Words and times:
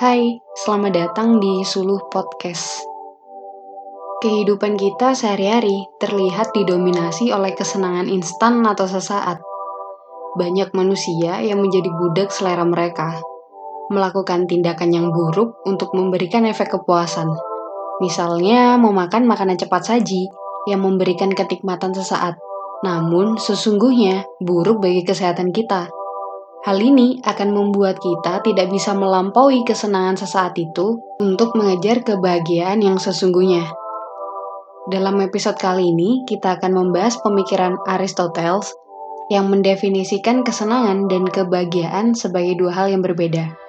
Hai, 0.00 0.40
selamat 0.56 0.92
datang 0.96 1.44
di 1.44 1.60
Suluh 1.60 2.00
Podcast. 2.08 2.88
Kehidupan 4.24 4.80
kita 4.80 5.12
sehari-hari 5.12 5.76
terlihat 6.00 6.56
didominasi 6.56 7.28
oleh 7.36 7.52
kesenangan 7.52 8.08
instan 8.08 8.64
atau 8.64 8.88
sesaat. 8.88 9.44
Banyak 10.40 10.72
manusia 10.72 11.44
yang 11.44 11.60
menjadi 11.60 11.92
budak 11.92 12.32
selera 12.32 12.64
mereka, 12.64 13.20
melakukan 13.92 14.48
tindakan 14.48 14.88
yang 14.88 15.12
buruk 15.12 15.60
untuk 15.68 15.92
memberikan 15.92 16.48
efek 16.48 16.72
kepuasan. 16.72 17.28
Misalnya, 18.00 18.80
memakan 18.80 19.28
makanan 19.28 19.60
cepat 19.60 19.84
saji 19.84 20.32
yang 20.64 20.80
memberikan 20.80 21.28
kenikmatan 21.28 21.92
sesaat, 21.92 22.40
namun 22.80 23.36
sesungguhnya 23.36 24.24
buruk 24.40 24.80
bagi 24.80 25.04
kesehatan 25.04 25.52
kita. 25.52 25.92
Hal 26.60 26.76
ini 26.76 27.16
akan 27.24 27.56
membuat 27.56 27.96
kita 28.04 28.44
tidak 28.44 28.68
bisa 28.68 28.92
melampaui 28.92 29.64
kesenangan 29.64 30.20
sesaat 30.20 30.52
itu 30.60 31.00
untuk 31.16 31.56
mengejar 31.56 32.04
kebahagiaan 32.04 32.84
yang 32.84 33.00
sesungguhnya. 33.00 33.64
Dalam 34.88 35.20
episode 35.24 35.56
kali 35.56 35.88
ini, 35.92 36.24
kita 36.28 36.60
akan 36.60 36.72
membahas 36.76 37.20
pemikiran 37.20 37.80
Aristoteles 37.88 38.76
yang 39.28 39.48
mendefinisikan 39.52 40.42
kesenangan 40.44 41.08
dan 41.08 41.28
kebahagiaan 41.28 42.12
sebagai 42.12 42.58
dua 42.60 42.72
hal 42.76 42.86
yang 42.92 43.00
berbeda. 43.00 43.59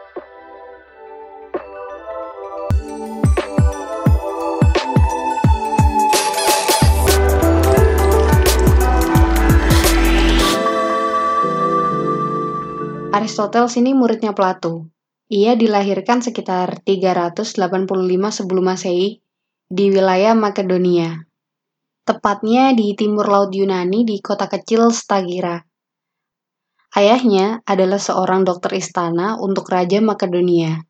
Aristoteles 13.22 13.78
ini 13.78 13.94
muridnya 13.94 14.34
Plato. 14.34 14.90
Ia 15.30 15.54
dilahirkan 15.54 16.26
sekitar 16.26 16.82
385 16.82 17.54
sebelum 18.34 18.66
Masehi 18.66 19.22
di 19.70 19.94
wilayah 19.94 20.34
Makedonia. 20.34 21.30
Tepatnya 22.02 22.74
di 22.74 22.98
timur 22.98 23.30
laut 23.30 23.54
Yunani 23.54 24.10
di 24.10 24.18
kota 24.26 24.50
kecil 24.50 24.90
Stagira. 24.90 25.62
Ayahnya 26.98 27.62
adalah 27.62 28.02
seorang 28.02 28.42
dokter 28.42 28.74
istana 28.82 29.38
untuk 29.38 29.70
Raja 29.70 30.02
Makedonia. 30.02 30.82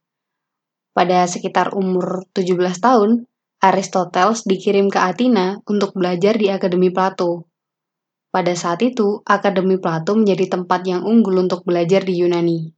Pada 0.95 1.27
sekitar 1.27 1.75
umur 1.75 2.31
17 2.31 2.79
tahun, 2.79 3.27
Aristoteles 3.59 4.47
dikirim 4.47 4.87
ke 4.87 5.03
Athena 5.03 5.59
untuk 5.67 5.91
belajar 5.99 6.39
di 6.39 6.47
Akademi 6.47 6.95
Plato. 6.95 7.50
Pada 8.31 8.55
saat 8.55 8.79
itu, 8.79 9.19
Akademi 9.27 9.75
Plato 9.75 10.15
menjadi 10.15 10.55
tempat 10.55 10.87
yang 10.87 11.03
unggul 11.03 11.43
untuk 11.43 11.67
belajar 11.67 12.07
di 12.07 12.15
Yunani. 12.23 12.71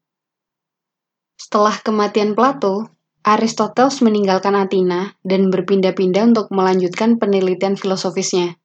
Setelah 1.38 1.78
kematian 1.78 2.34
Plato, 2.34 2.90
Aristoteles 3.22 4.02
meninggalkan 4.02 4.58
Athena 4.58 5.14
dan 5.22 5.54
berpindah-pindah 5.54 6.34
untuk 6.34 6.50
melanjutkan 6.50 7.22
penelitian 7.22 7.78
filosofisnya, 7.78 8.58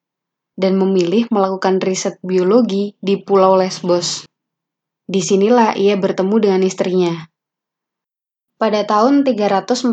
dan 0.57 0.81
memilih 0.81 1.29
melakukan 1.29 1.77
riset 1.79 2.17
biologi 2.25 2.97
di 3.05 3.21
Pulau 3.21 3.61
Lesbos. 3.61 4.25
Di 5.05 5.21
sinilah 5.21 5.77
ia 5.77 5.95
bertemu 6.01 6.37
dengan 6.41 6.65
istrinya. 6.65 7.15
Pada 8.59 8.83
tahun 8.83 9.23
343 9.29 9.93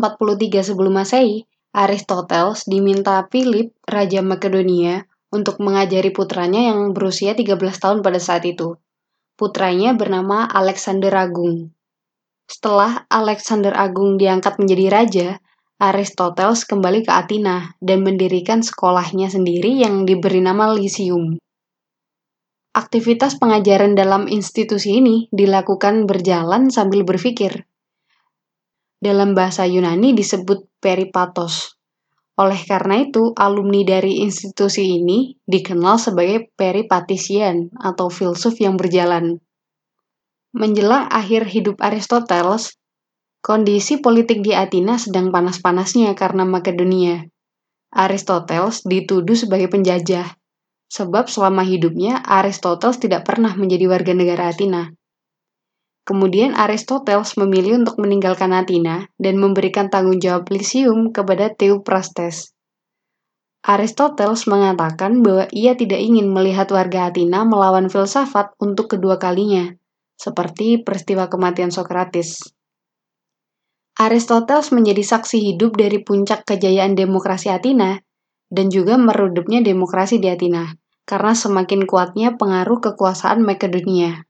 sebelum 0.66 0.98
Masehi, 0.98 1.46
Aristoteles 1.70 2.66
diminta 2.66 3.22
Philip, 3.30 3.70
Raja 3.86 4.24
Makedonia, 4.24 5.06
untuk 5.30 5.58
mengajari 5.58 6.14
putranya 6.14 6.70
yang 6.72 6.94
berusia 6.94 7.34
13 7.34 7.58
tahun 7.58 7.98
pada 8.02 8.20
saat 8.22 8.46
itu. 8.46 8.78
Putranya 9.36 9.92
bernama 9.92 10.48
Alexander 10.48 11.12
Agung. 11.12 11.74
Setelah 12.46 13.04
Alexander 13.10 13.74
Agung 13.74 14.16
diangkat 14.16 14.56
menjadi 14.62 14.86
raja, 14.88 15.28
Aristoteles 15.76 16.64
kembali 16.64 17.04
ke 17.04 17.12
Athena 17.12 17.76
dan 17.84 18.00
mendirikan 18.00 18.64
sekolahnya 18.64 19.28
sendiri 19.28 19.76
yang 19.76 20.08
diberi 20.08 20.40
nama 20.40 20.72
Lyceum. 20.72 21.36
Aktivitas 22.72 23.36
pengajaran 23.36 23.92
dalam 23.92 24.24
institusi 24.24 25.00
ini 25.00 25.28
dilakukan 25.28 26.08
berjalan 26.08 26.72
sambil 26.72 27.04
berpikir. 27.04 27.68
Dalam 28.96 29.36
bahasa 29.36 29.68
Yunani 29.68 30.16
disebut 30.16 30.64
peripatos, 30.80 31.75
oleh 32.36 32.60
karena 32.68 33.00
itu, 33.00 33.32
alumni 33.32 33.80
dari 33.80 34.20
institusi 34.20 35.00
ini 35.00 35.40
dikenal 35.48 35.96
sebagai 35.96 36.52
peripatisian 36.52 37.72
atau 37.80 38.12
filsuf 38.12 38.60
yang 38.60 38.76
berjalan. 38.76 39.40
Menjelang 40.52 41.08
akhir 41.08 41.48
hidup 41.48 41.80
Aristoteles, 41.80 42.76
kondisi 43.40 44.04
politik 44.04 44.44
di 44.44 44.52
Athena 44.52 45.00
sedang 45.00 45.32
panas-panasnya 45.32 46.12
karena 46.12 46.44
Makedonia. 46.44 47.24
Aristoteles 47.88 48.84
dituduh 48.84 49.32
sebagai 49.32 49.72
penjajah, 49.72 50.36
sebab 50.92 51.32
selama 51.32 51.64
hidupnya 51.64 52.20
Aristoteles 52.20 53.00
tidak 53.00 53.24
pernah 53.24 53.56
menjadi 53.56 53.88
warga 53.88 54.12
negara 54.12 54.52
Athena. 54.52 54.92
Kemudian 56.06 56.54
Aristoteles 56.54 57.34
memilih 57.34 57.82
untuk 57.82 57.98
meninggalkan 57.98 58.54
Athena 58.54 59.10
dan 59.18 59.42
memberikan 59.42 59.90
tanggung 59.90 60.22
jawab 60.22 60.46
Lysium 60.54 61.10
kepada 61.10 61.50
Theophrastes. 61.50 62.54
Aristoteles 63.66 64.46
mengatakan 64.46 65.26
bahwa 65.26 65.50
ia 65.50 65.74
tidak 65.74 65.98
ingin 65.98 66.30
melihat 66.30 66.70
warga 66.70 67.10
Athena 67.10 67.42
melawan 67.42 67.90
filsafat 67.90 68.54
untuk 68.62 68.86
kedua 68.94 69.18
kalinya, 69.18 69.74
seperti 70.14 70.86
peristiwa 70.86 71.26
kematian 71.26 71.74
Socrates. 71.74 72.38
Aristoteles 73.98 74.70
menjadi 74.70 75.02
saksi 75.02 75.42
hidup 75.42 75.74
dari 75.74 76.04
puncak 76.06 76.46
kejayaan 76.46 76.94
demokrasi 76.94 77.50
Athena 77.50 77.98
dan 78.46 78.70
juga 78.70 78.94
merudupnya 78.94 79.58
demokrasi 79.58 80.22
di 80.22 80.30
Athena, 80.30 80.70
karena 81.02 81.34
semakin 81.34 81.82
kuatnya 81.82 82.38
pengaruh 82.38 82.78
kekuasaan 82.78 83.42
Makedonia. 83.42 84.25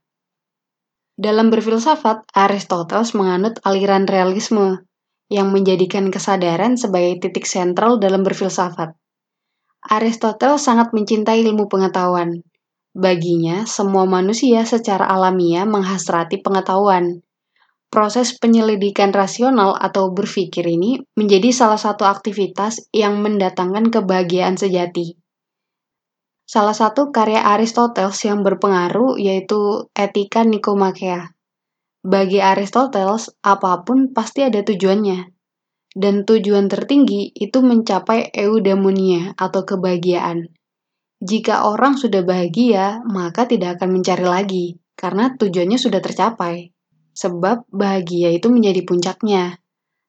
Dalam 1.17 1.49
berfilsafat, 1.49 2.29
Aristoteles 2.29 3.17
menganut 3.17 3.57
aliran 3.65 4.05
realisme 4.05 4.85
yang 5.33 5.49
menjadikan 5.49 6.13
kesadaran 6.13 6.77
sebagai 6.77 7.17
titik 7.25 7.49
sentral 7.49 7.97
dalam 7.97 8.21
berfilsafat. 8.21 8.93
Aristoteles 9.81 10.61
sangat 10.61 10.93
mencintai 10.93 11.41
ilmu 11.41 11.65
pengetahuan. 11.73 12.45
Baginya, 12.93 13.65
semua 13.65 14.05
manusia 14.05 14.61
secara 14.61 15.09
alamiah 15.09 15.65
menghasrati 15.65 16.37
pengetahuan. 16.45 17.25
Proses 17.89 18.37
penyelidikan 18.37 19.09
rasional 19.09 19.73
atau 19.73 20.13
berpikir 20.13 20.69
ini 20.69 21.01
menjadi 21.17 21.49
salah 21.49 21.81
satu 21.81 22.05
aktivitas 22.05 22.93
yang 22.93 23.25
mendatangkan 23.25 23.89
kebahagiaan 23.89 24.53
sejati. 24.53 25.17
Salah 26.47 26.71
satu 26.71 27.11
karya 27.11 27.43
Aristoteles 27.43 28.23
yang 28.23 28.39
berpengaruh 28.39 29.19
yaitu 29.19 29.91
Etika 29.91 30.47
Nikomakea. 30.47 31.35
Bagi 32.07 32.39
Aristoteles, 32.39 33.35
apa 33.43 33.83
pun 33.83 34.15
pasti 34.15 34.47
ada 34.47 34.63
tujuannya. 34.63 35.27
Dan 35.91 36.23
tujuan 36.23 36.71
tertinggi 36.71 37.35
itu 37.35 37.59
mencapai 37.59 38.31
eudaimonia 38.31 39.35
atau 39.35 39.67
kebahagiaan. 39.67 40.47
Jika 41.19 41.67
orang 41.67 41.99
sudah 41.99 42.23
bahagia, 42.23 43.03
maka 43.03 43.43
tidak 43.43 43.75
akan 43.75 43.99
mencari 43.99 44.23
lagi, 44.23 44.65
karena 44.95 45.35
tujuannya 45.35 45.75
sudah 45.75 45.99
tercapai. 45.99 46.71
Sebab 47.11 47.67
bahagia 47.75 48.31
itu 48.31 48.47
menjadi 48.47 48.87
puncaknya. 48.87 49.59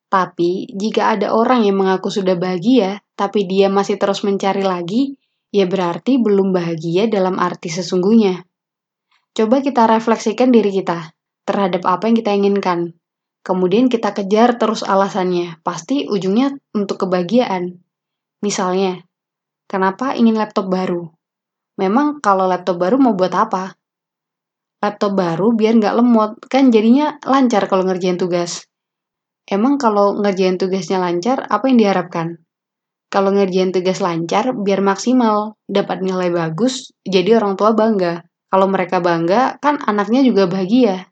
Tapi, 0.06 0.70
jika 0.70 1.18
ada 1.18 1.34
orang 1.34 1.66
yang 1.66 1.82
mengaku 1.82 2.14
sudah 2.14 2.38
bahagia, 2.38 3.02
tapi 3.18 3.42
dia 3.50 3.66
masih 3.66 3.98
terus 3.98 4.22
mencari 4.22 4.62
lagi, 4.62 5.18
ya 5.54 5.64
berarti 5.64 6.20
belum 6.20 6.52
bahagia 6.52 7.08
dalam 7.08 7.40
arti 7.40 7.72
sesungguhnya. 7.72 8.44
Coba 9.32 9.62
kita 9.62 9.86
refleksikan 9.86 10.50
diri 10.50 10.74
kita 10.74 11.14
terhadap 11.48 11.86
apa 11.88 12.10
yang 12.10 12.16
kita 12.18 12.32
inginkan. 12.34 12.98
Kemudian 13.46 13.88
kita 13.88 14.12
kejar 14.12 14.60
terus 14.60 14.84
alasannya, 14.84 15.62
pasti 15.64 16.04
ujungnya 16.04 16.52
untuk 16.76 17.06
kebahagiaan. 17.06 17.80
Misalnya, 18.44 19.00
kenapa 19.64 20.12
ingin 20.12 20.36
laptop 20.36 20.68
baru? 20.68 21.08
Memang 21.78 22.18
kalau 22.20 22.50
laptop 22.50 22.76
baru 22.82 22.98
mau 23.00 23.14
buat 23.14 23.32
apa? 23.32 23.78
Laptop 24.82 25.16
baru 25.16 25.54
biar 25.54 25.78
nggak 25.80 25.96
lemot, 25.96 26.32
kan 26.50 26.68
jadinya 26.68 27.16
lancar 27.24 27.70
kalau 27.70 27.86
ngerjain 27.86 28.18
tugas. 28.18 28.66
Emang 29.48 29.80
kalau 29.80 30.18
ngerjain 30.20 30.60
tugasnya 30.60 31.00
lancar, 31.00 31.46
apa 31.48 31.64
yang 31.72 31.80
diharapkan? 31.80 32.42
Kalau 33.08 33.32
ngerjain 33.32 33.72
tugas 33.72 34.04
lancar 34.04 34.52
biar 34.52 34.84
maksimal, 34.84 35.56
dapat 35.64 36.04
nilai 36.04 36.28
bagus, 36.28 36.92
jadi 37.08 37.40
orang 37.40 37.56
tua 37.56 37.72
bangga. 37.72 38.28
Kalau 38.52 38.68
mereka 38.68 39.00
bangga, 39.00 39.56
kan 39.60 39.80
anaknya 39.80 40.20
juga 40.24 40.44
bahagia. 40.44 41.08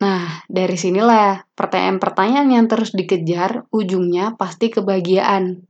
Nah, 0.00 0.44
dari 0.48 0.76
sinilah 0.80 1.44
pertanyaan-pertanyaan 1.52 2.48
yang 2.48 2.64
terus 2.72 2.96
dikejar, 2.96 3.68
ujungnya 3.68 4.32
pasti 4.40 4.72
kebahagiaan. 4.72 5.60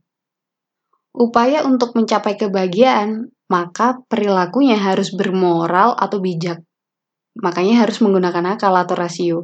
Upaya 1.11 1.67
untuk 1.67 1.99
mencapai 1.99 2.39
kebahagiaan, 2.39 3.27
maka 3.51 3.99
perilakunya 4.07 4.79
harus 4.79 5.11
bermoral 5.11 5.99
atau 5.99 6.23
bijak. 6.23 6.63
Makanya 7.43 7.83
harus 7.83 7.99
menggunakan 7.99 8.55
akal 8.55 8.71
atau 8.71 8.95
rasio. 8.95 9.39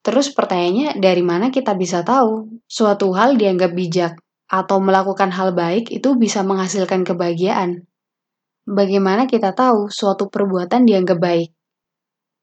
Terus 0.00 0.32
pertanyaannya, 0.32 1.02
dari 1.02 1.20
mana 1.20 1.52
kita 1.52 1.74
bisa 1.76 2.00
tahu 2.00 2.62
suatu 2.64 3.10
hal 3.12 3.34
dianggap 3.34 3.74
bijak 3.74 4.14
atau 4.46 4.78
melakukan 4.78 5.34
hal 5.34 5.52
baik 5.52 5.90
itu 5.90 6.14
bisa 6.14 6.46
menghasilkan 6.46 7.02
kebahagiaan? 7.02 7.86
Bagaimana 8.66 9.30
kita 9.30 9.54
tahu 9.54 9.90
suatu 9.90 10.26
perbuatan 10.26 10.86
dianggap 10.86 11.18
baik? 11.22 11.50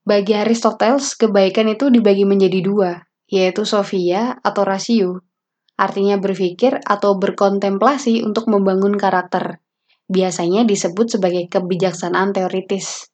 Bagi 0.03 0.35
Aristoteles, 0.35 1.15
kebaikan 1.15 1.71
itu 1.71 1.87
dibagi 1.87 2.27
menjadi 2.27 2.59
dua, 2.59 2.91
yaitu 3.27 3.63
sofia 3.63 4.35
atau 4.43 4.67
rasio, 4.67 5.23
artinya 5.79 6.19
berpikir 6.19 6.79
atau 6.83 7.15
berkontemplasi 7.15 8.23
untuk 8.23 8.51
membangun 8.51 8.99
karakter. 8.99 9.63
Biasanya 10.11 10.67
disebut 10.67 11.07
sebagai 11.07 11.47
kebijaksanaan 11.47 12.35
teoritis. 12.35 13.07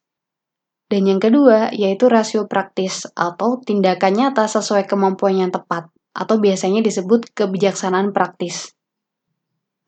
Dan 0.90 1.06
yang 1.06 1.22
kedua, 1.22 1.70
yaitu 1.70 2.10
rasio 2.10 2.50
praktis 2.50 3.06
atau 3.14 3.62
tindakan 3.62 4.10
nyata 4.10 4.50
sesuai 4.50 4.90
kemampuan 4.90 5.38
yang 5.38 5.54
tepat, 5.54 5.86
atau 6.10 6.42
biasanya 6.42 6.82
disebut 6.82 7.30
kebijaksanaan 7.30 8.10
praktis. 8.10 8.74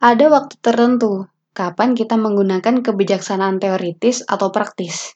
Ada 0.02 0.34
waktu 0.34 0.58
tertentu 0.58 1.30
kapan 1.54 1.94
kita 1.94 2.18
menggunakan 2.18 2.82
kebijaksanaan 2.82 3.62
teoritis 3.62 4.26
atau 4.26 4.50
praktis. 4.50 5.14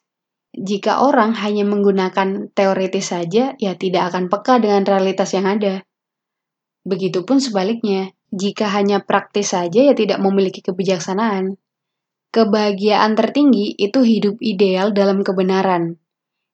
Jika 0.55 1.03
orang 1.03 1.35
hanya 1.43 1.67
menggunakan 1.67 2.55
teoritis 2.55 3.11
saja, 3.11 3.59
ya 3.59 3.75
tidak 3.75 4.15
akan 4.15 4.31
peka 4.31 4.62
dengan 4.62 4.87
realitas 4.87 5.35
yang 5.35 5.50
ada. 5.50 5.83
Begitupun 6.87 7.43
sebaliknya, 7.43 8.15
jika 8.31 8.71
hanya 8.71 9.03
praktis 9.03 9.59
saja, 9.59 9.91
ya 9.91 9.91
tidak 9.91 10.23
memiliki 10.23 10.62
kebijaksanaan. 10.62 11.59
Kebahagiaan 12.31 13.19
tertinggi 13.19 13.75
itu 13.75 14.06
hidup 14.06 14.38
ideal 14.38 14.94
dalam 14.94 15.27
kebenaran. 15.27 15.99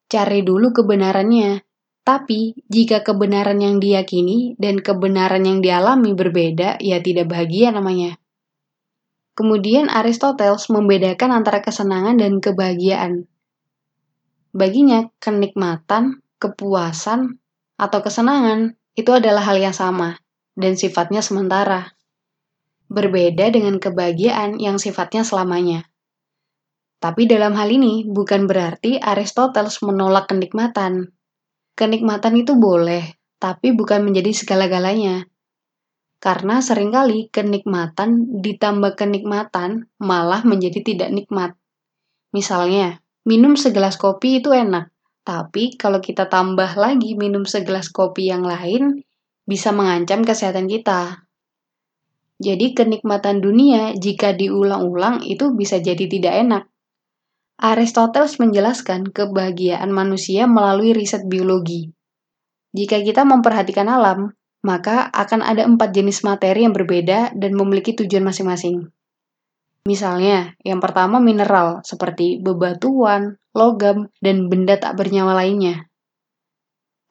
Cari 0.08 0.40
dulu 0.40 0.72
kebenarannya. 0.72 1.60
Tapi, 2.00 2.64
jika 2.64 3.04
kebenaran 3.04 3.60
yang 3.60 3.76
diyakini 3.76 4.56
dan 4.56 4.80
kebenaran 4.80 5.44
yang 5.44 5.60
dialami 5.60 6.16
berbeda, 6.16 6.80
ya 6.80 6.96
tidak 7.04 7.28
bahagia 7.28 7.76
namanya. 7.76 8.21
Kemudian 9.32 9.88
Aristoteles 9.88 10.68
membedakan 10.68 11.32
antara 11.32 11.64
kesenangan 11.64 12.20
dan 12.20 12.38
kebahagiaan. 12.38 13.24
Baginya, 14.52 15.08
kenikmatan, 15.16 16.20
kepuasan, 16.36 17.40
atau 17.80 17.98
kesenangan 18.04 18.76
itu 18.92 19.08
adalah 19.08 19.40
hal 19.40 19.56
yang 19.56 19.72
sama 19.72 20.20
dan 20.52 20.76
sifatnya 20.76 21.24
sementara 21.24 21.96
berbeda 22.92 23.48
dengan 23.48 23.80
kebahagiaan 23.80 24.60
yang 24.60 24.76
sifatnya 24.76 25.24
selamanya. 25.24 25.88
Tapi 27.00 27.24
dalam 27.24 27.56
hal 27.56 27.72
ini 27.72 28.06
bukan 28.06 28.44
berarti 28.46 29.00
Aristoteles 29.00 29.80
menolak 29.82 30.30
kenikmatan. 30.30 31.10
Kenikmatan 31.72 32.36
itu 32.36 32.54
boleh, 32.54 33.16
tapi 33.40 33.72
bukan 33.72 34.06
menjadi 34.06 34.30
segala-galanya. 34.36 35.26
Karena 36.22 36.62
sering 36.62 36.94
kali 36.94 37.26
kenikmatan 37.34 38.38
ditambah 38.38 38.94
kenikmatan 38.94 39.90
malah 39.98 40.46
menjadi 40.46 40.78
tidak 40.86 41.10
nikmat. 41.10 41.58
Misalnya, 42.30 43.02
minum 43.26 43.58
segelas 43.58 43.98
kopi 43.98 44.38
itu 44.38 44.54
enak, 44.54 44.94
tapi 45.26 45.74
kalau 45.74 45.98
kita 45.98 46.30
tambah 46.30 46.78
lagi 46.78 47.18
minum 47.18 47.42
segelas 47.42 47.90
kopi 47.90 48.30
yang 48.30 48.46
lain, 48.46 49.02
bisa 49.42 49.74
mengancam 49.74 50.22
kesehatan 50.22 50.70
kita. 50.70 51.26
Jadi 52.38 52.70
kenikmatan 52.70 53.42
dunia 53.42 53.94
jika 53.98 54.30
diulang-ulang 54.30 55.26
itu 55.26 55.50
bisa 55.58 55.82
jadi 55.82 56.06
tidak 56.06 56.34
enak. 56.38 56.64
Aristoteles 57.58 58.38
menjelaskan 58.42 59.10
kebahagiaan 59.10 59.90
manusia 59.90 60.46
melalui 60.46 60.94
riset 60.94 61.26
biologi. 61.26 61.90
Jika 62.74 62.98
kita 62.98 63.22
memperhatikan 63.22 63.86
alam, 63.86 64.34
maka 64.62 65.10
akan 65.10 65.42
ada 65.42 65.66
empat 65.66 65.90
jenis 65.92 66.22
materi 66.22 66.64
yang 66.64 66.74
berbeda 66.74 67.34
dan 67.34 67.52
memiliki 67.54 67.92
tujuan 67.98 68.24
masing-masing. 68.26 68.88
Misalnya, 69.84 70.54
yang 70.62 70.78
pertama 70.78 71.18
mineral, 71.18 71.82
seperti 71.82 72.38
bebatuan, 72.38 73.38
logam, 73.52 74.08
dan 74.22 74.46
benda 74.46 74.78
tak 74.78 74.94
bernyawa 74.94 75.34
lainnya 75.42 75.90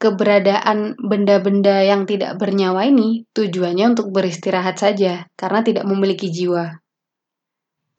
keberadaan 0.01 0.97
benda-benda 0.97 1.85
yang 1.85 2.09
tidak 2.09 2.41
bernyawa 2.41 2.89
ini 2.89 3.29
tujuannya 3.37 3.93
untuk 3.93 4.09
beristirahat 4.09 4.81
saja 4.81 5.29
karena 5.37 5.61
tidak 5.61 5.85
memiliki 5.85 6.33
jiwa. 6.33 6.81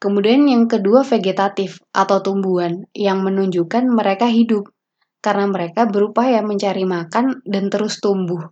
Kemudian 0.03 0.51
yang 0.51 0.67
kedua 0.67 1.07
vegetatif 1.07 1.79
atau 1.95 2.19
tumbuhan 2.19 2.91
yang 2.91 3.23
menunjukkan 3.23 3.87
mereka 3.87 4.27
hidup 4.27 4.67
karena 5.23 5.47
mereka 5.47 5.87
berupaya 5.87 6.43
mencari 6.43 6.83
makan 6.83 7.39
dan 7.47 7.71
terus 7.71 8.03
tumbuh. 8.03 8.51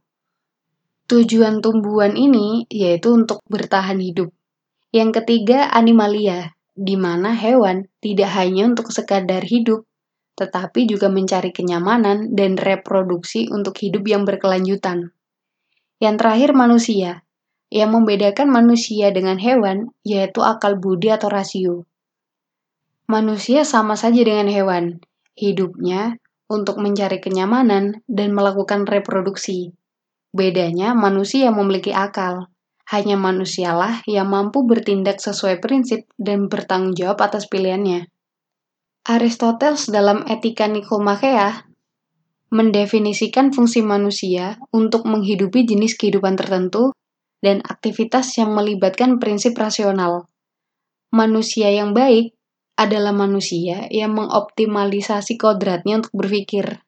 Tujuan 1.11 1.59
tumbuhan 1.59 2.15
ini 2.15 2.71
yaitu 2.71 3.11
untuk 3.11 3.43
bertahan 3.51 3.99
hidup. 3.99 4.31
Yang 4.95 5.19
ketiga 5.19 5.67
animalia, 5.75 6.55
di 6.71 6.95
mana 6.95 7.35
hewan 7.35 7.91
tidak 7.99 8.31
hanya 8.39 8.71
untuk 8.71 8.95
sekadar 8.95 9.43
hidup, 9.43 9.91
tetapi 10.39 10.87
juga 10.87 11.11
mencari 11.11 11.51
kenyamanan 11.51 12.31
dan 12.39 12.55
reproduksi 12.55 13.51
untuk 13.51 13.75
hidup 13.83 14.07
yang 14.07 14.23
berkelanjutan. 14.23 15.11
Yang 15.99 16.15
terakhir 16.23 16.51
manusia. 16.55 17.11
Yang 17.75 17.91
membedakan 17.91 18.47
manusia 18.47 19.11
dengan 19.11 19.43
hewan 19.43 19.91
yaitu 20.07 20.47
akal 20.47 20.79
budi 20.79 21.11
atau 21.11 21.27
rasio. 21.27 21.91
Manusia 23.11 23.67
sama 23.67 23.99
saja 23.99 24.23
dengan 24.23 24.47
hewan, 24.47 25.03
hidupnya 25.35 26.23
untuk 26.47 26.79
mencari 26.79 27.19
kenyamanan 27.19 28.07
dan 28.07 28.31
melakukan 28.31 28.87
reproduksi. 28.87 29.75
Bedanya 30.31 30.95
manusia 30.95 31.51
memiliki 31.51 31.91
akal. 31.91 32.51
Hanya 32.91 33.15
manusialah 33.15 34.03
yang 34.07 34.31
mampu 34.31 34.67
bertindak 34.67 35.23
sesuai 35.23 35.63
prinsip 35.63 36.11
dan 36.19 36.51
bertanggung 36.51 36.99
jawab 36.99 37.23
atas 37.23 37.47
pilihannya. 37.47 38.11
Aristoteles 39.07 39.87
dalam 39.87 40.27
Etika 40.27 40.67
Nikomakea 40.67 41.71
mendefinisikan 42.51 43.55
fungsi 43.55 43.79
manusia 43.81 44.59
untuk 44.75 45.07
menghidupi 45.07 45.63
jenis 45.63 45.95
kehidupan 45.95 46.35
tertentu 46.35 46.91
dan 47.39 47.63
aktivitas 47.63 48.35
yang 48.37 48.51
melibatkan 48.53 49.23
prinsip 49.23 49.55
rasional. 49.55 50.27
Manusia 51.15 51.71
yang 51.71 51.95
baik 51.95 52.35
adalah 52.75 53.15
manusia 53.15 53.87
yang 53.89 54.19
mengoptimalisasi 54.19 55.39
kodratnya 55.39 56.03
untuk 56.03 56.15
berpikir. 56.15 56.83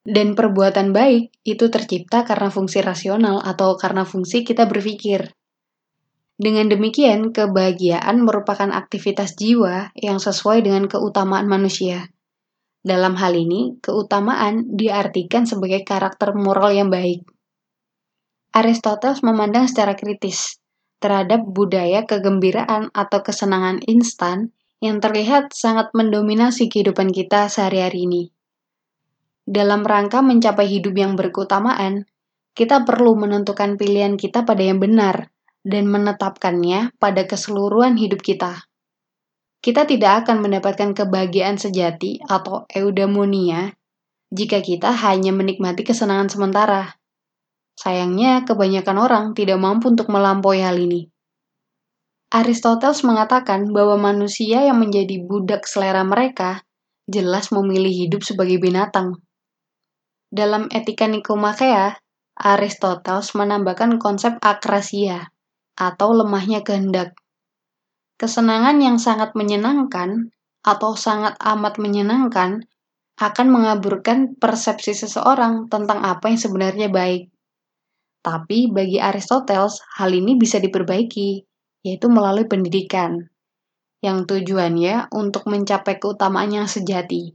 Dan 0.00 0.32
perbuatan 0.32 0.96
baik 0.96 1.44
itu 1.44 1.68
tercipta 1.68 2.24
karena 2.24 2.48
fungsi 2.48 2.80
rasional 2.80 3.44
atau 3.44 3.76
karena 3.76 4.08
fungsi 4.08 4.40
kita 4.42 4.64
berpikir. 4.64 5.36
Dengan 6.40 6.72
demikian, 6.72 7.36
kebahagiaan 7.36 8.24
merupakan 8.24 8.72
aktivitas 8.72 9.36
jiwa 9.36 9.92
yang 9.92 10.16
sesuai 10.16 10.64
dengan 10.64 10.88
keutamaan 10.88 11.44
manusia. 11.44 12.08
Dalam 12.80 13.12
hal 13.20 13.36
ini, 13.36 13.76
keutamaan 13.84 14.72
diartikan 14.72 15.44
sebagai 15.44 15.84
karakter 15.84 16.32
moral 16.32 16.72
yang 16.72 16.88
baik. 16.88 17.28
Aristoteles 18.56 19.20
memandang 19.20 19.68
secara 19.68 19.92
kritis 19.92 20.64
terhadap 20.96 21.44
budaya 21.44 22.08
kegembiraan 22.08 22.88
atau 22.96 23.20
kesenangan 23.20 23.84
instan 23.84 24.56
yang 24.80 24.96
terlihat 24.96 25.52
sangat 25.52 25.92
mendominasi 25.92 26.72
kehidupan 26.72 27.12
kita 27.12 27.52
sehari-hari 27.52 28.08
ini. 28.08 28.22
Dalam 29.48 29.82
rangka 29.82 30.20
mencapai 30.20 30.68
hidup 30.68 30.94
yang 30.96 31.16
berkeutamaan, 31.16 32.06
kita 32.52 32.84
perlu 32.84 33.16
menentukan 33.16 33.78
pilihan 33.80 34.18
kita 34.20 34.44
pada 34.44 34.60
yang 34.60 34.82
benar 34.82 35.30
dan 35.64 35.88
menetapkannya 35.88 36.96
pada 36.96 37.24
keseluruhan 37.24 37.96
hidup 37.96 38.20
kita. 38.20 38.68
Kita 39.60 39.84
tidak 39.84 40.24
akan 40.24 40.40
mendapatkan 40.40 40.96
kebahagiaan 40.96 41.60
sejati 41.60 42.20
atau 42.24 42.64
eudaimonia 42.72 43.76
jika 44.32 44.64
kita 44.64 44.88
hanya 44.88 45.36
menikmati 45.36 45.84
kesenangan 45.84 46.32
sementara. 46.32 46.96
Sayangnya, 47.76 48.44
kebanyakan 48.48 48.96
orang 48.96 49.24
tidak 49.36 49.60
mampu 49.60 49.92
untuk 49.92 50.08
melampaui 50.08 50.64
hal 50.64 50.80
ini. 50.80 51.08
Aristoteles 52.30 53.02
mengatakan 53.02 53.74
bahwa 53.74 53.98
manusia 53.98 54.62
yang 54.62 54.78
menjadi 54.78 55.18
budak 55.26 55.66
selera 55.66 56.06
mereka 56.06 56.62
jelas 57.10 57.50
memilih 57.50 57.90
hidup 57.90 58.22
sebagai 58.22 58.62
binatang. 58.62 59.18
Dalam 60.30 60.70
Etika 60.70 61.10
Nikomakea, 61.10 61.98
Aristoteles 62.38 63.34
menambahkan 63.34 63.98
konsep 63.98 64.38
akrasia, 64.38 65.34
atau 65.74 66.14
lemahnya 66.14 66.62
kehendak. 66.62 67.18
Kesenangan 68.14 68.78
yang 68.78 69.02
sangat 69.02 69.34
menyenangkan 69.34 70.30
atau 70.62 70.94
sangat 70.94 71.34
amat 71.42 71.82
menyenangkan 71.82 72.62
akan 73.18 73.46
mengaburkan 73.50 74.38
persepsi 74.38 74.94
seseorang 74.94 75.66
tentang 75.66 76.06
apa 76.06 76.30
yang 76.30 76.38
sebenarnya 76.38 76.88
baik. 76.94 77.26
Tapi 78.22 78.70
bagi 78.70 79.02
Aristoteles, 79.02 79.82
hal 79.98 80.14
ini 80.14 80.38
bisa 80.38 80.62
diperbaiki, 80.62 81.42
yaitu 81.82 82.06
melalui 82.06 82.46
pendidikan, 82.46 83.26
yang 83.98 84.30
tujuannya 84.30 85.10
untuk 85.10 85.50
mencapai 85.50 85.98
keutamaan 85.98 86.54
yang 86.54 86.68
sejati. 86.70 87.34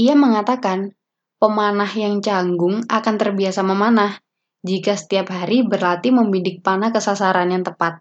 Ia 0.00 0.16
mengatakan, 0.16 0.96
pemanah 1.44 1.92
yang 1.92 2.24
canggung 2.24 2.88
akan 2.88 3.14
terbiasa 3.20 3.60
memanah 3.60 4.16
jika 4.64 4.96
setiap 4.96 5.28
hari 5.28 5.60
berlatih 5.60 6.08
membidik 6.08 6.64
panah 6.64 6.88
ke 6.88 7.04
sasaran 7.04 7.52
yang 7.52 7.60
tepat. 7.60 8.00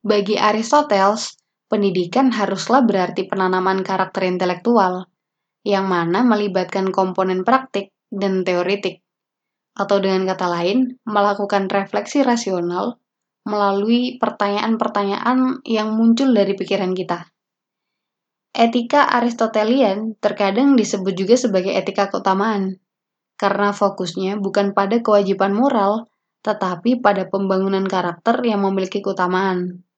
Bagi 0.00 0.40
Aristoteles, 0.40 1.36
pendidikan 1.68 2.32
haruslah 2.32 2.88
berarti 2.88 3.28
penanaman 3.28 3.84
karakter 3.84 4.24
intelektual, 4.24 5.12
yang 5.60 5.84
mana 5.92 6.24
melibatkan 6.24 6.88
komponen 6.88 7.44
praktik 7.44 7.92
dan 8.08 8.48
teoritik, 8.48 9.04
atau 9.76 10.00
dengan 10.00 10.24
kata 10.24 10.48
lain, 10.48 10.96
melakukan 11.04 11.68
refleksi 11.68 12.24
rasional 12.24 12.96
melalui 13.44 14.16
pertanyaan-pertanyaan 14.16 15.60
yang 15.68 15.92
muncul 15.92 16.32
dari 16.32 16.56
pikiran 16.56 16.96
kita. 16.96 17.31
Etika 18.52 19.08
Aristotelian 19.08 20.12
terkadang 20.20 20.76
disebut 20.76 21.16
juga 21.16 21.40
sebagai 21.40 21.72
etika 21.72 22.12
keutamaan, 22.12 22.76
karena 23.40 23.72
fokusnya 23.72 24.36
bukan 24.44 24.76
pada 24.76 25.00
kewajiban 25.00 25.56
moral, 25.56 26.12
tetapi 26.44 27.00
pada 27.00 27.32
pembangunan 27.32 27.88
karakter 27.88 28.44
yang 28.44 28.60
memiliki 28.60 29.00
keutamaan. 29.00 29.88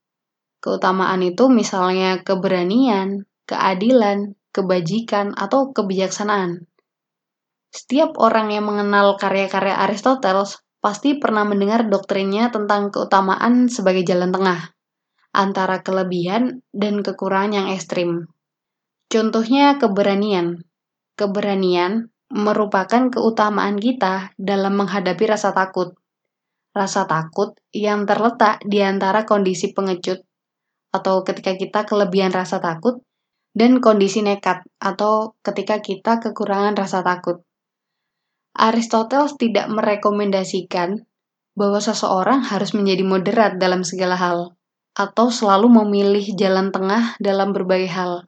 Keutamaan 0.63 1.27
itu 1.27 1.51
misalnya 1.51 2.23
keberanian, 2.23 3.27
keadilan, 3.51 4.39
kebajikan, 4.55 5.35
atau 5.35 5.75
kebijaksanaan. 5.75 6.71
Setiap 7.75 8.15
orang 8.23 8.55
yang 8.55 8.71
mengenal 8.71 9.19
karya-karya 9.19 9.83
Aristoteles 9.83 10.63
pasti 10.79 11.19
pernah 11.19 11.43
mendengar 11.43 11.91
doktrinnya 11.91 12.55
tentang 12.55 12.95
keutamaan 12.95 13.67
sebagai 13.67 14.07
jalan 14.07 14.31
tengah 14.31 14.71
antara 15.35 15.83
kelebihan 15.83 16.63
dan 16.71 17.03
kekurangan 17.03 17.51
yang 17.51 17.67
ekstrim. 17.75 18.31
Contohnya 19.09 19.79
keberanian. 19.79 20.65
Keberanian 21.15 22.11
merupakan 22.35 23.13
keutamaan 23.15 23.79
kita 23.79 24.35
dalam 24.35 24.75
menghadapi 24.75 25.25
rasa 25.31 25.55
takut. 25.55 25.95
Rasa 26.75 27.07
takut 27.07 27.55
yang 27.71 28.03
terletak 28.03 28.59
di 28.67 28.83
antara 28.83 29.23
kondisi 29.23 29.71
pengecut 29.71 30.27
atau 30.91 31.23
ketika 31.23 31.55
kita 31.55 31.87
kelebihan 31.87 32.35
rasa 32.35 32.59
takut 32.59 33.03
dan 33.55 33.79
kondisi 33.79 34.27
nekat 34.27 34.67
atau 34.83 35.39
ketika 35.47 35.79
kita 35.79 36.19
kekurangan 36.19 36.75
rasa 36.75 37.07
takut. 37.07 37.47
Aristoteles 38.55 39.39
tidak 39.39 39.71
merekomendasikan 39.71 41.07
bahwa 41.55 41.79
seseorang 41.79 42.43
harus 42.43 42.75
menjadi 42.75 43.07
moderat 43.07 43.63
dalam 43.63 43.87
segala 43.87 44.19
hal 44.19 44.59
atau 44.95 45.31
selalu 45.31 45.83
memilih 45.83 46.35
jalan 46.35 46.75
tengah 46.75 47.15
dalam 47.23 47.55
berbagai 47.55 47.91
hal 47.91 48.27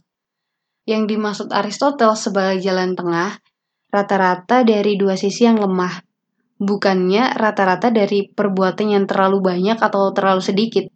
yang 0.86 1.10
dimaksud 1.10 1.50
Aristoteles 1.50 2.22
sebagai 2.22 2.62
jalan 2.62 2.94
tengah 2.94 3.42
rata-rata 3.90 4.62
dari 4.62 4.94
dua 4.94 5.18
sisi 5.18 5.42
yang 5.42 5.58
lemah, 5.58 5.98
bukannya 6.62 7.34
rata-rata 7.34 7.90
dari 7.90 8.30
perbuatan 8.30 8.94
yang 8.94 9.04
terlalu 9.10 9.42
banyak 9.42 9.82
atau 9.82 10.14
terlalu 10.14 10.42
sedikit. 10.46 10.86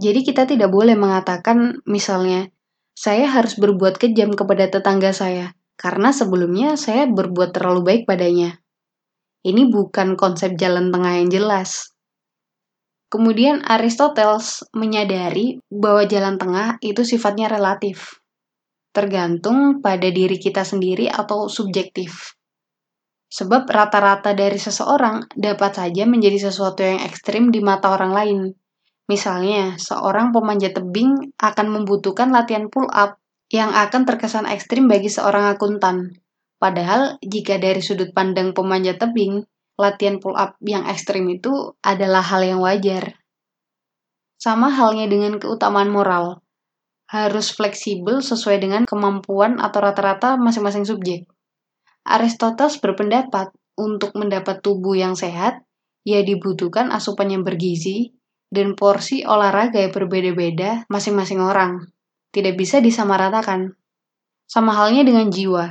Jadi 0.00 0.20
kita 0.24 0.48
tidak 0.48 0.72
boleh 0.72 0.96
mengatakan 0.96 1.84
misalnya, 1.84 2.48
saya 2.96 3.28
harus 3.28 3.60
berbuat 3.60 4.00
kejam 4.00 4.32
kepada 4.32 4.72
tetangga 4.72 5.12
saya, 5.12 5.52
karena 5.76 6.08
sebelumnya 6.16 6.80
saya 6.80 7.04
berbuat 7.12 7.52
terlalu 7.52 7.84
baik 7.84 8.02
padanya. 8.08 8.56
Ini 9.44 9.68
bukan 9.68 10.16
konsep 10.16 10.56
jalan 10.56 10.88
tengah 10.88 11.20
yang 11.20 11.28
jelas. 11.28 11.92
Kemudian 13.12 13.60
Aristoteles 13.68 14.64
menyadari 14.72 15.60
bahwa 15.68 16.08
jalan 16.08 16.40
tengah 16.40 16.80
itu 16.80 17.04
sifatnya 17.04 17.52
relatif 17.52 18.21
tergantung 18.92 19.80
pada 19.80 20.06
diri 20.12 20.36
kita 20.36 20.62
sendiri 20.62 21.08
atau 21.08 21.48
subjektif. 21.48 22.36
Sebab 23.32 23.64
rata-rata 23.64 24.36
dari 24.36 24.60
seseorang 24.60 25.32
dapat 25.32 25.72
saja 25.72 26.04
menjadi 26.04 26.52
sesuatu 26.52 26.84
yang 26.84 27.00
ekstrim 27.00 27.48
di 27.48 27.64
mata 27.64 27.88
orang 27.88 28.12
lain. 28.12 28.38
Misalnya, 29.08 29.80
seorang 29.80 30.36
pemanjat 30.36 30.76
tebing 30.76 31.32
akan 31.40 31.66
membutuhkan 31.72 32.28
latihan 32.28 32.68
pull 32.68 32.86
up 32.92 33.16
yang 33.48 33.72
akan 33.72 34.04
terkesan 34.04 34.44
ekstrim 34.44 34.84
bagi 34.84 35.08
seorang 35.08 35.48
akuntan. 35.56 36.20
Padahal, 36.60 37.16
jika 37.24 37.56
dari 37.56 37.80
sudut 37.80 38.12
pandang 38.12 38.52
pemanjat 38.52 39.00
tebing, 39.00 39.48
latihan 39.80 40.20
pull 40.20 40.36
up 40.36 40.60
yang 40.60 40.84
ekstrim 40.84 41.24
itu 41.32 41.72
adalah 41.80 42.20
hal 42.20 42.44
yang 42.44 42.60
wajar. 42.60 43.16
Sama 44.36 44.68
halnya 44.68 45.08
dengan 45.08 45.40
keutamaan 45.40 45.88
moral 45.88 46.41
harus 47.12 47.52
fleksibel 47.52 48.24
sesuai 48.24 48.56
dengan 48.56 48.82
kemampuan 48.88 49.60
atau 49.60 49.84
rata-rata 49.84 50.40
masing-masing 50.40 50.88
subjek. 50.88 51.28
Aristoteles 52.08 52.80
berpendapat 52.80 53.52
untuk 53.76 54.16
mendapat 54.16 54.64
tubuh 54.64 54.96
yang 54.96 55.12
sehat, 55.12 55.60
ia 56.08 56.24
dibutuhkan 56.24 56.88
asupan 56.88 57.28
yang 57.28 57.44
bergizi 57.44 58.16
dan 58.48 58.72
porsi 58.72 59.28
olahraga 59.28 59.84
yang 59.84 59.92
berbeda-beda 59.92 60.88
masing-masing 60.88 61.44
orang. 61.44 61.92
Tidak 62.32 62.56
bisa 62.56 62.80
disamaratakan. 62.80 63.76
Sama 64.48 64.72
halnya 64.72 65.04
dengan 65.04 65.28
jiwa. 65.28 65.68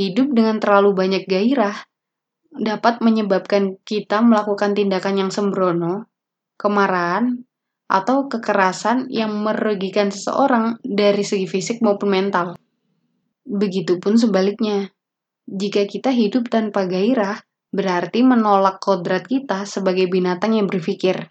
Hidup 0.00 0.32
dengan 0.32 0.58
terlalu 0.64 0.96
banyak 0.96 1.28
gairah 1.28 1.76
dapat 2.56 3.04
menyebabkan 3.04 3.76
kita 3.84 4.24
melakukan 4.24 4.72
tindakan 4.72 5.14
yang 5.26 5.30
sembrono, 5.30 6.08
kemarahan, 6.56 7.44
atau 7.88 8.26
kekerasan 8.26 9.12
yang 9.12 9.32
merugikan 9.44 10.08
seseorang 10.08 10.80
dari 10.80 11.22
segi 11.22 11.44
fisik 11.44 11.84
maupun 11.84 12.10
mental. 12.10 12.46
Begitupun 13.44 14.16
sebaliknya, 14.16 14.88
jika 15.44 15.84
kita 15.84 16.08
hidup 16.08 16.48
tanpa 16.48 16.88
gairah, 16.88 17.44
berarti 17.68 18.24
menolak 18.24 18.80
kodrat 18.80 19.28
kita 19.28 19.68
sebagai 19.68 20.08
binatang 20.08 20.56
yang 20.56 20.64
berpikir. 20.64 21.28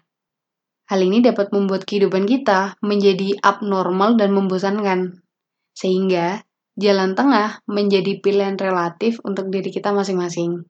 Hal 0.86 1.00
ini 1.02 1.24
dapat 1.24 1.50
membuat 1.50 1.88
kehidupan 1.88 2.28
kita 2.28 2.78
menjadi 2.84 3.34
abnormal 3.42 4.14
dan 4.14 4.30
membosankan, 4.30 5.24
sehingga 5.74 6.46
jalan 6.78 7.18
tengah 7.18 7.64
menjadi 7.66 8.22
pilihan 8.22 8.54
relatif 8.54 9.18
untuk 9.26 9.50
diri 9.50 9.74
kita 9.74 9.90
masing-masing. 9.90 10.62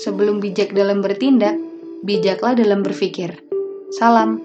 Sebelum 0.00 0.40
bijak 0.40 0.72
dalam 0.72 1.04
bertindak, 1.04 1.60
bijaklah 2.00 2.56
dalam 2.56 2.80
berpikir. 2.80 3.43
Salam. 3.90 4.43